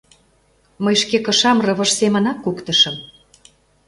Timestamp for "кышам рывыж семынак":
1.25-2.37